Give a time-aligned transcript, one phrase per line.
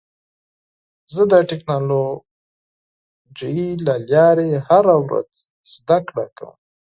[1.13, 5.31] زه د ټکنالوژۍ له لارې هره ورځ
[5.75, 6.55] زده کړه کوم.